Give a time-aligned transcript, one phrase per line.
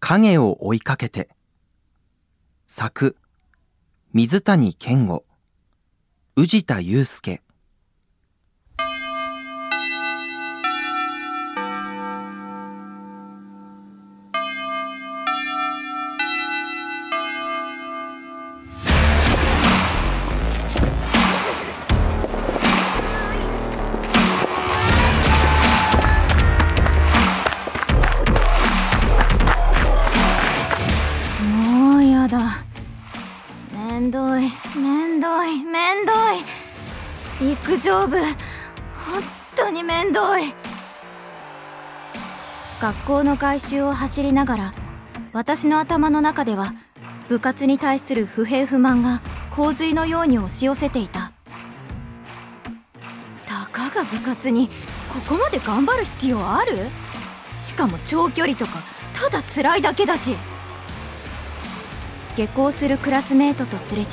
[0.00, 1.28] 影を追いかけて。
[2.66, 3.16] 作
[4.12, 5.24] 水谷健吾。
[6.34, 7.42] 宇治田祐介。
[42.86, 44.74] 学校の外周を走りながら
[45.32, 46.72] 私の頭の中では
[47.28, 51.32] 部活に対する不平不満が洪水のように押し寄せていた。
[53.44, 54.68] たかが部活に
[55.12, 56.78] ここまで頑張る必要ある？
[57.56, 58.74] しかも長距離とか
[59.14, 60.36] ただ辛いだけだし。
[62.36, 64.08] 下校するクラスメートとすれ違う。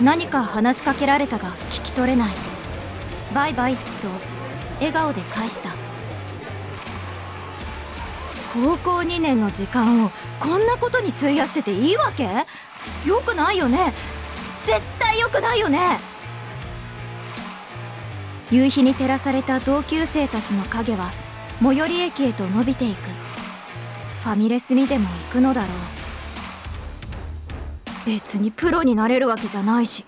[0.00, 2.34] 何か話しかけられたが聞き取れない。
[3.34, 3.80] バイバイと
[4.76, 5.70] 笑顔で返した。
[8.52, 10.10] 高校2年の時間を
[10.40, 12.24] こんなことに費やしてていいわけ？
[13.06, 13.92] よくないよね？
[14.64, 15.98] 絶対よくないよね？
[18.50, 21.10] 夕日に照らされた同級生たちの影は
[21.62, 22.98] 最寄り駅へと伸びていく。
[24.22, 25.70] ファミレスにでも行くのだろう。
[28.06, 30.06] 別にプロになれるわけじゃないし。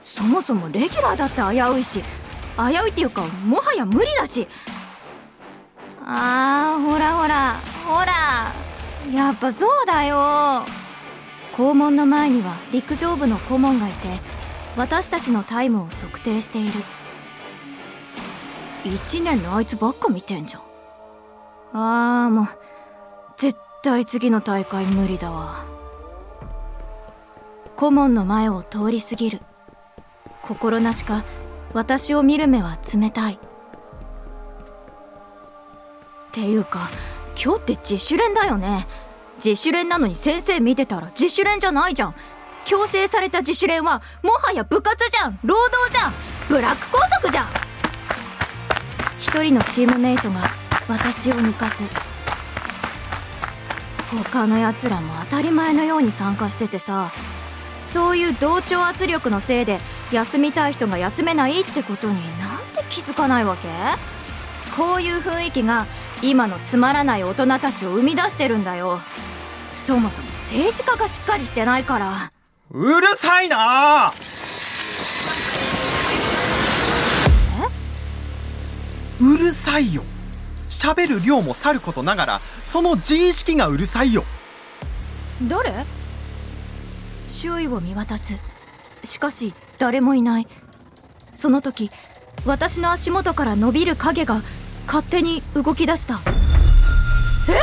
[0.00, 2.02] そもそもレギュラーだって危ういし。
[2.56, 4.48] 危ういっていうかもはや無理だし。
[6.10, 7.60] あーほらほら。
[7.86, 8.54] ほら。
[9.12, 10.64] やっぱそうだよ。
[11.54, 14.20] 校門の前には陸上部の顧問がいて
[14.76, 16.72] 私たちのタイムを測定している。
[18.84, 20.62] 1年のあいつばっか見てんじゃん。
[21.74, 22.48] あーもう
[23.36, 25.66] 絶対次の大会無理だわ。
[27.76, 29.42] 顧問の前を通り過ぎる。
[30.42, 31.24] 心なしか
[31.74, 33.38] 私を見る目は冷たい。
[36.32, 36.88] ていうか
[37.42, 38.86] 今日って自主練だよね。
[39.44, 42.14] 自主練なのに先生見てたら自主練じゃないじゃん。
[42.64, 45.38] 強制された自主練はもはや部活じゃん。
[45.44, 46.12] 労働じゃん。
[46.48, 47.46] ブラック校則じゃん。
[49.20, 50.50] 一人のチームメイトが
[50.88, 51.84] 私を抜かす
[54.10, 57.10] 他のやつらも当たり前のように参加しててさ
[57.82, 59.80] そういう同調圧力のせいで
[60.12, 63.68] 休みたい人が休めないってことになんで気づかないわけ？
[64.76, 65.86] こういう雰囲気が
[66.22, 69.00] 今のつまらない大人たちを生み出してるんだよ。
[69.72, 72.32] そもそも政治家がしっかりしてないから。
[72.70, 74.12] うるさいな！
[79.20, 80.02] うるさいよ。
[80.68, 84.24] 喋る量もさることながらその自意識がうるさいよ。
[85.48, 85.72] 誰
[87.26, 88.36] 周囲を見渡す。
[89.04, 90.46] しかし誰もいない。
[91.32, 91.90] その時
[92.44, 94.42] 私の足元から伸びる影が
[94.88, 96.18] 勝手に動き出した。
[97.46, 97.60] え？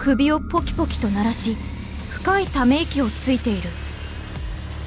[0.00, 1.54] 首をポキポキと鳴らし
[2.08, 3.68] 深いため息をついている。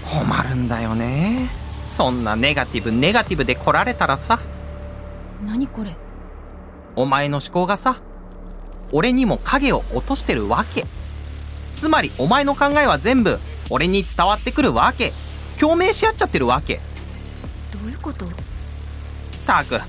[0.04, 1.50] 困るんだよね。
[1.88, 4.40] そんなネガティブネガティブで来られたらさ。
[5.46, 5.96] 何これ？
[6.96, 8.02] お前の思考がさ
[8.92, 10.86] 俺にも影を落としてるわけ。
[11.76, 13.38] つまりお前の考えは全部
[13.70, 15.14] 俺に伝わってくるわけ。
[15.60, 16.82] 共鳴し合っちゃってるわけ。
[17.72, 18.26] どういうこと？
[19.46, 19.80] たく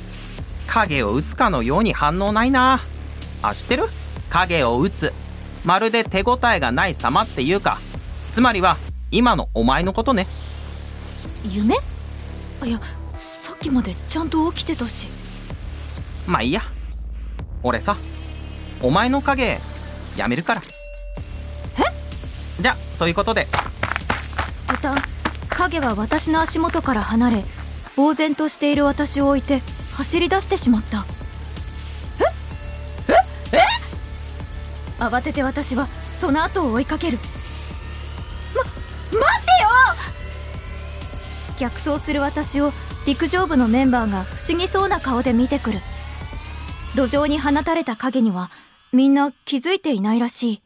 [0.76, 2.80] 影を打つかのように反応ないな。
[3.42, 3.84] あ知ってる？
[4.28, 5.14] 影を打つ。
[5.64, 7.80] まるで手応えがない様っていうか。
[8.32, 8.76] つまりは
[9.10, 10.26] 今のお前のことね。
[11.48, 11.76] 夢？
[12.60, 12.80] あいや
[13.16, 15.08] さっきまでちゃんと起きてたし。
[16.26, 16.60] まあいいや。
[17.62, 17.96] 俺さ
[18.82, 19.58] お前の影
[20.14, 20.62] やめるから。
[21.78, 22.62] え？
[22.62, 23.46] じゃそういうことで。
[24.66, 25.02] 途端
[25.48, 27.44] 影は私の足元から離れ
[27.96, 29.62] 呆然としている私を置いて
[29.96, 31.06] 走り出してしまった。
[33.08, 33.12] え？
[33.52, 33.56] え？
[33.56, 35.02] え？
[35.02, 37.18] 慌てて私はその後を追いかける。
[38.54, 38.62] ま
[39.20, 39.68] 待ってよ！
[41.58, 42.74] 逆走する私を
[43.06, 45.80] 陸上部のメンバーが不思議そうな顔で見てくる。
[46.94, 48.50] 路上に放たれた影には
[48.92, 50.62] みんな気づいていないらしい。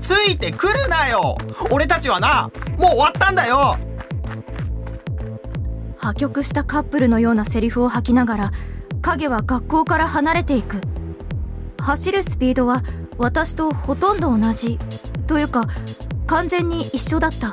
[0.00, 1.38] ついてくるなよ！
[1.70, 3.76] 俺たちはなもう終わったんだよ
[6.00, 8.50] 破局したカップルのようなセリフを吐きながら
[9.02, 10.80] 影は学校から離れていく。
[11.78, 12.82] 走るスピードは
[13.18, 14.78] 私とほとんど同じ。
[15.26, 15.66] というか
[16.26, 17.52] 完全に一緒だった。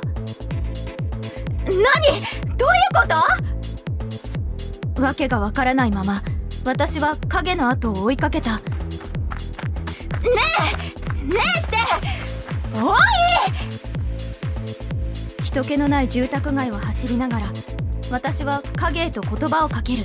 [1.66, 1.74] 何？
[1.76, 1.86] どういう
[2.94, 3.06] こ
[4.94, 5.02] と？
[5.02, 6.22] わけがわからないまま
[6.64, 8.56] 私は影の後を追いかけた。
[8.56, 8.62] ね
[10.22, 11.76] えねえって
[12.80, 12.98] おい！
[15.44, 17.46] 人気のない住宅街を走りながら
[18.10, 20.04] 私は影へと言葉をかける。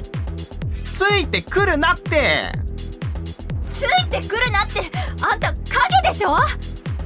[0.93, 2.51] ついてくるなって。
[3.71, 4.81] ついてくるなって
[5.21, 5.59] あんた影
[6.09, 6.37] でしょ？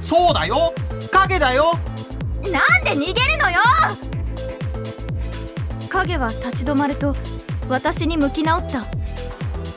[0.00, 0.74] そうだよ。
[1.10, 1.72] 影だよ。
[2.52, 3.60] なんで逃げるのよ？
[5.88, 7.16] 影は立ち止まると
[7.68, 8.84] 私に向き直った。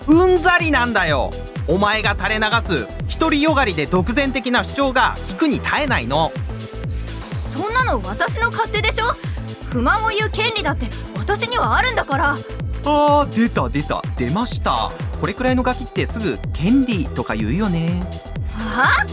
[0.07, 1.31] うんざりなんだよ。
[1.67, 2.87] お前が垂れ流す
[3.19, 6.31] 独りよがりで独善的な主張が聞くに耐えないの。
[7.53, 9.05] そんなの私の勝手でしょ？
[9.69, 10.87] 不満を言う権利だって
[11.31, 12.35] 私にはあるんだから。
[12.83, 14.01] あー出た出た。
[14.17, 14.91] 出ました。
[15.21, 18.03] これくらいのガキってすぐ権利とか言うよね。
[18.53, 19.05] は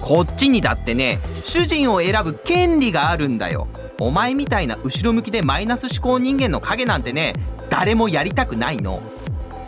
[0.00, 3.66] こっちにだってね主人を選ぶ権利があるんだよ。
[3.98, 7.34] お前みたいな後ろ向きでマイナス思考人間の影なんてね
[7.68, 9.02] 誰もやりたくないの。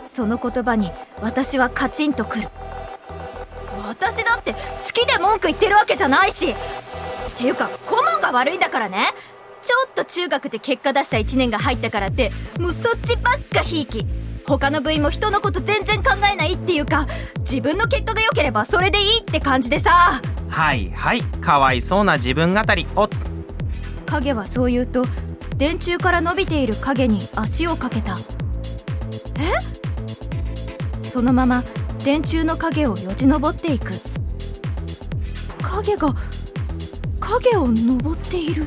[0.05, 2.47] その言葉に私はカチンとくる。
[3.85, 4.59] 私だって好
[4.93, 6.51] きで文句言ってるわけじゃないし。
[6.51, 6.55] っ
[7.35, 9.13] ていうか顧問が悪いんだからね
[9.61, 14.05] ちょっと中学で結果出した1年が入ったからってもうそっちばっかひいき。
[14.47, 17.05] 他の部員も人のこと全然考えないっていうか
[17.39, 20.19] 自分の結果が良ければそれでいいって感じでさ。
[20.49, 23.25] はいはいかわいそうな自分語りおつ。
[24.07, 25.05] 影はそう言うと
[25.57, 28.17] 電柱から伸びている影に足をかけた。
[29.35, 31.03] え？
[31.03, 31.63] そのまま
[32.03, 33.91] 電柱の影をよじ登っていく。
[35.61, 36.15] 影が
[37.19, 38.63] 影を登っている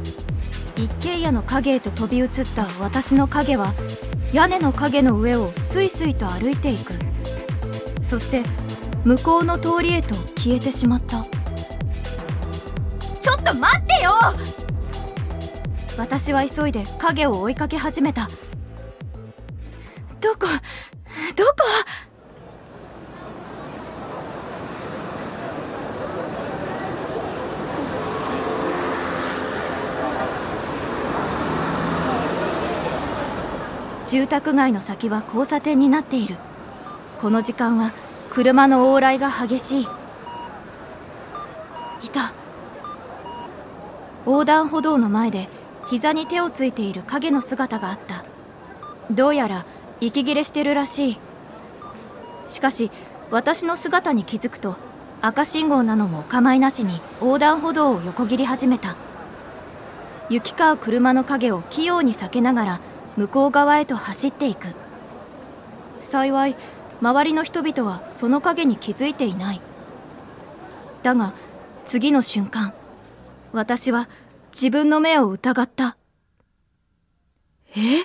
[0.83, 3.73] 一軒家の影へと飛び移った私の影は
[4.33, 6.95] 屋根の影の上をスイスイと歩いていく。
[8.03, 8.43] そして
[9.05, 11.23] 向こうの通りへと消えてしまった。
[11.23, 14.11] ちょっと待ってよ！
[15.97, 18.29] 私は急いで影を追いかけ始めた。
[20.21, 20.49] どこ
[21.37, 21.53] どこ
[34.13, 36.37] 住宅街の先は交差点になっている。
[37.19, 37.95] この時間は
[38.29, 39.89] 車の往来が激しい。
[42.03, 42.35] いた。
[44.27, 45.49] 横断歩道の前で
[45.87, 48.27] 膝に手をついている影の姿があった。
[49.11, 49.65] どうやら
[49.99, 51.19] 息切れしてるらしい。
[52.49, 52.91] しかし
[53.31, 54.77] 私の姿に気づくと
[55.23, 58.95] 赤信号なのもお構いなしに横断歩道を横切り始めた。
[60.29, 62.81] 行き交う車の影を器用に避けながら
[63.17, 64.69] 向こう側へと走っていく。
[65.99, 66.57] 幸い
[67.01, 69.61] 周りの人々はその影に気づいていない。
[71.03, 71.33] だが
[71.85, 72.73] 次の瞬間
[73.53, 74.09] 私は
[74.53, 75.97] 自分の目を疑った。
[77.77, 78.05] え？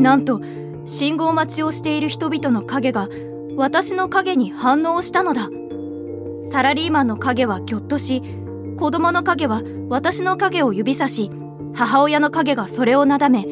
[0.00, 0.40] なんと
[0.84, 3.08] 信号待ちをしている人々の影が
[3.56, 5.48] 私の影に反応したのだ。
[6.44, 8.20] サラリーマンの影はぎょっとし
[8.76, 11.30] 子供の影は私の影を指さし
[11.74, 13.44] 母親の影がそれをなだめ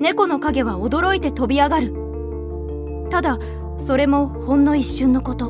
[0.00, 1.94] 猫の影は驚いて飛び上がる。
[3.10, 3.38] ただ
[3.78, 5.48] それもほんの一瞬のこと。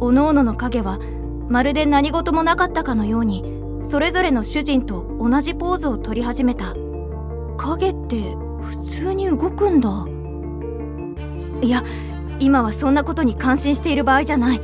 [0.00, 0.98] おのおのの影は
[1.48, 3.44] まるで何事もなかったかのように
[3.80, 6.74] それぞれの主人と同じポーズを取り始めた。
[7.56, 10.06] 影って普通に動くんだ。
[11.62, 11.82] いや
[12.38, 14.60] 今はそんなことに感心している場合じゃない。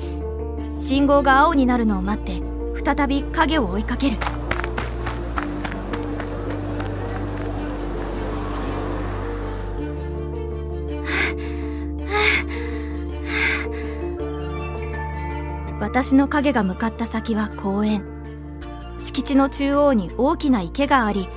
[0.75, 2.43] 信号が青になるのを待って
[2.85, 4.19] 再び影を追いかける。
[15.85, 18.07] 私の影が向かった先は公園。
[18.99, 21.29] 敷地の中央に大きな池があり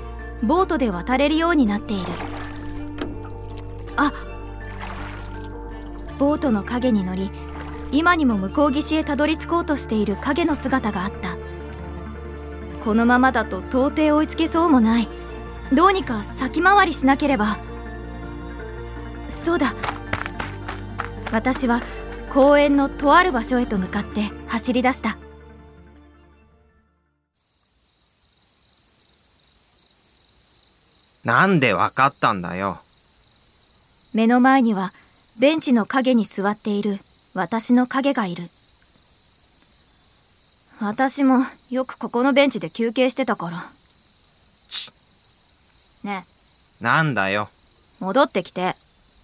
[0.42, 2.06] ボートで渡れるようになっている。
[3.98, 4.13] あ
[6.18, 7.30] ボートの影に乗り
[7.92, 11.36] 今にも向こう岸へたどり着こうとしている影の姿があった。
[12.86, 15.10] このままだと到底追いつけそうもない。
[15.74, 17.58] どうにか先回りしなければ。
[19.27, 19.74] そうだ。
[21.34, 21.82] 私は
[22.38, 25.17] 公園のとある場所へと向かって走り出した。
[31.24, 32.77] なんでわかったんだよ。
[34.13, 34.94] 目の前には
[35.39, 37.00] ベンチの影に座っている
[37.34, 38.51] 私の影がいる。
[40.79, 43.65] 私もよくここのベンチで休憩してたから。
[44.70, 44.91] ち。
[46.03, 46.24] ね。
[46.82, 47.50] なんだよ。
[48.00, 48.75] え戻ってきて。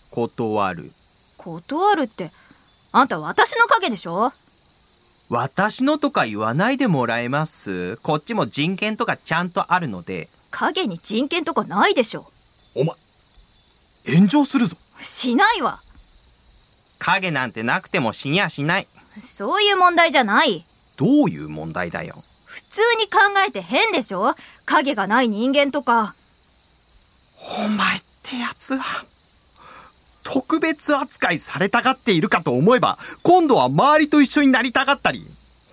[0.10, 0.92] 断る。
[1.38, 2.32] 断るって
[2.96, 4.32] あんた私の影でしょ？
[5.28, 7.98] 私のとか言わないでもらえます？
[7.98, 10.30] こっちも人権とかちゃんとあるので。
[10.52, 12.28] 影に人権とかないでしょ。
[12.76, 12.96] お前
[14.16, 14.78] 炎上するぞ。
[15.02, 15.80] しないわ。
[17.00, 18.88] 影なんてなくても死にゃしない。
[19.24, 20.64] そういう問題じゃない。
[20.96, 22.24] どういう問題だよ。
[22.46, 24.36] 普通に考えて変でしょ？
[24.66, 26.14] 影がない人間とか。
[27.58, 29.04] お前ってやつは
[30.24, 35.26] 特別扱いされたがっているかと思えば今度は周りと一緒になりたがったり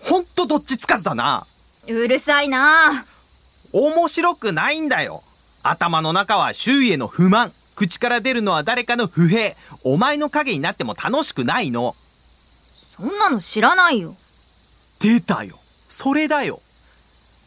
[0.03, 1.47] ほんとどっちつかずだな。
[1.87, 3.05] うるさいな。
[3.73, 5.23] 面白くないんだよ。
[5.63, 7.53] 頭の中は周囲への不満。
[7.77, 9.55] 口から出るのは誰かの不平。
[9.85, 11.95] お前の影になっても楽しくないの。
[12.97, 14.17] そんなの知らないよ。
[14.99, 15.59] 出たよ。
[15.89, 16.61] それだよ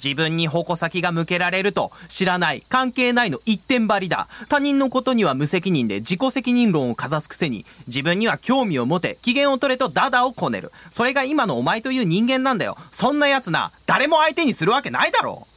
[0.04, 4.28] 自分に矛先が向けられると知らない関係ないの一点張りだ。
[4.50, 10.72] 他人のことには無責任で自己責任論をかざすくせに自分には興味を持て機嫌を取れとダダをこねる。
[10.92, 12.78] それが今のお前という人間なんだよ。
[12.92, 15.48] そんな奴な誰も相手にするわけないだろ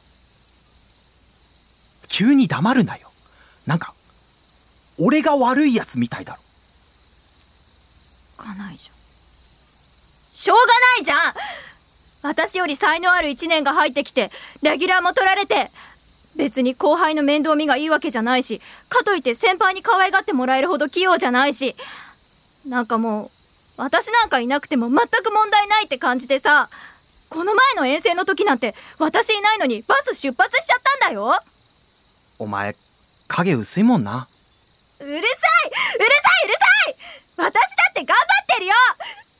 [2.07, 3.11] 急に黙るなよ。
[3.65, 3.93] なんか
[4.97, 6.41] 俺が悪いやつみたいだろ。
[8.37, 8.95] かないじゃん。
[10.31, 11.33] しょうがないじゃん。
[12.27, 14.31] 私より才能ある1年が入ってきて
[14.61, 15.69] レギュラーも取られて
[16.35, 21.75] 別に後輩の面倒見がいいわけじゃないしかといって先輩に可愛がってもらえるほど器用じゃないし
[22.67, 23.29] なんかもう
[23.77, 26.69] 私なんかいなくても全く問題ないって感じでさ
[27.29, 31.33] この前の遠征の時なんて私いないのにバス出発しちゃったんだよ。
[32.39, 32.75] お前
[33.27, 34.27] 影薄いもんな。
[34.99, 36.95] うるさいうるさいうるさい！
[37.37, 37.59] 私だ
[37.91, 38.73] って頑張ってるよ！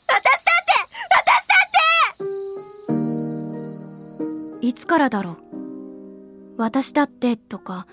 [0.07, 0.46] 私
[4.87, 5.35] からだろう？
[6.57, 7.85] 私だってとか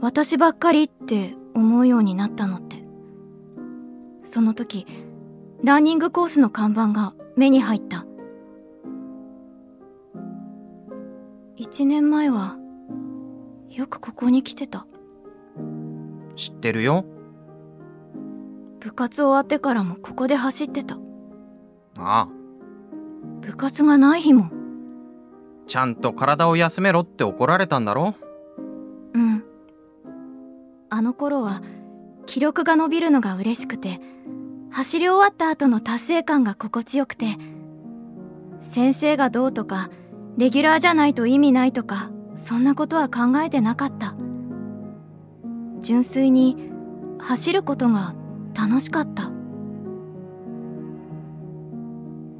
[0.00, 2.84] 私ばっかりって思うようになったのって。
[4.22, 4.86] その時
[5.62, 8.04] ランニングコースの看板が目に入った。
[11.56, 12.58] 一年前は
[13.70, 14.86] よくここに来てた。
[16.36, 17.04] 知ってるよ。
[18.80, 20.96] 部活終わってからもここで走ってた。
[21.96, 22.28] ああ。
[23.40, 24.50] 部活がない日も
[25.66, 28.14] ちゃんと体を休めろって怒られたんだろ？
[29.14, 29.44] うん。
[30.90, 31.62] あの頃は
[32.26, 34.00] 記録が伸びるのが嬉しくて
[34.70, 37.26] 走り終わった後の達成感が心地よくて
[38.62, 39.90] 先生がどうとか
[40.36, 44.14] レギュラーじゃないと意味ないとかそんなことは考えてなかった。
[45.80, 46.70] 純粋に
[47.18, 48.14] 走ることが
[48.54, 49.30] 楽しかった。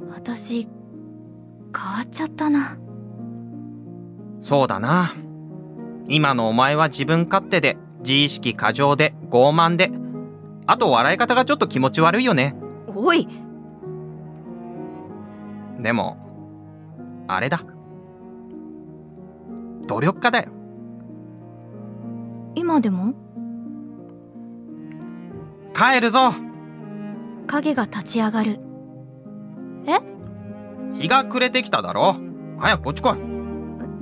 [0.09, 2.77] 私変わっちゃったな。
[4.39, 5.13] そうだな。
[6.07, 9.89] 今のお前は自分勝手で自意識過剰で傲慢で
[10.67, 12.55] あと笑い方がちょっと気持ち悪いよね。
[12.87, 13.27] おい。
[15.79, 16.17] でも
[17.27, 17.61] あれだ。
[19.87, 20.51] 努力家だよ。
[22.55, 23.13] 今でも？
[25.73, 26.31] 帰るぞ。
[27.47, 28.59] 影が立ち上がる。
[29.87, 29.99] え？
[30.93, 32.15] 日が暮れてきただろ。
[32.59, 33.34] 早くこっち来い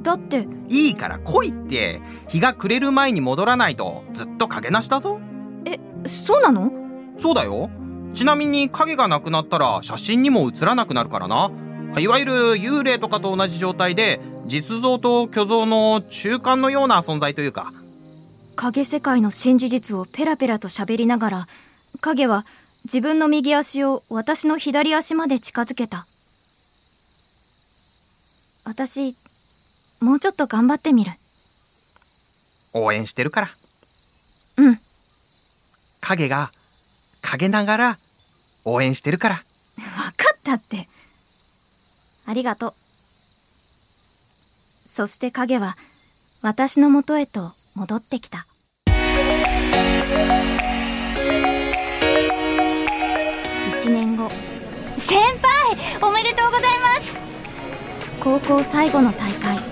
[0.03, 0.48] だって。
[0.69, 5.19] いいから来いって日が暮れる前に戻らないとずっと影なしだぞ。
[5.65, 6.72] えそうなの？
[7.17, 7.69] そうだよ。
[8.13, 11.51] ちなみに影がなくなったら写真にも写らなくなるからな。
[11.98, 17.72] いわゆる幽霊とかと同じ状態で実像と虚像の中間のような存在というか。
[18.55, 21.48] 影世界の新事実をペラペラと喋りながら
[22.01, 22.45] 影は
[22.83, 26.05] 自分の右足を私の左足まで近づけた。
[28.65, 29.15] 私
[30.03, 31.13] もうちょっと頑張ってみる。
[32.74, 33.50] 応援してるから。
[34.57, 34.79] うん。
[36.01, 36.51] 影が
[37.22, 37.98] 陰ながら
[38.65, 39.36] 応援してるから。
[39.77, 39.83] 分
[40.17, 40.89] かったって。
[42.25, 42.74] ありがとう。
[44.86, 45.77] そして影は
[46.41, 48.45] 私のもとへと戻ってきた。
[53.77, 54.29] 1年後。
[54.98, 57.15] 先輩おめでとうございます。
[58.19, 59.62] 高校最後の大会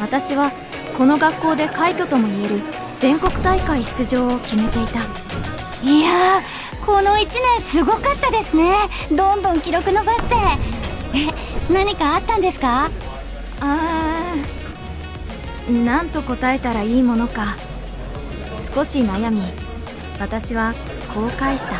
[0.00, 0.50] 私は
[0.96, 2.60] この学校で快挙ともいえる
[2.98, 5.00] 全国大会出場を決めていた。
[5.82, 7.28] いやーこの1年
[7.62, 8.72] すごかったですね。
[9.10, 10.34] どんどん記録伸ばして。
[11.14, 12.90] え何かあったんですか？
[13.60, 17.56] あーなんと答えたらいいものか。
[18.74, 19.42] 少し悩み
[20.18, 20.74] 私は
[21.14, 21.74] こう返した。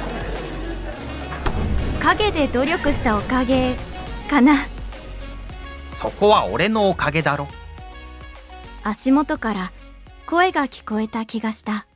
[2.00, 3.74] 陰で努力したおかげ
[4.28, 4.66] かな。
[5.90, 7.48] そこは俺のおかげだろ
[8.82, 9.72] 足元から
[10.26, 11.86] 声が聞こえた気がした。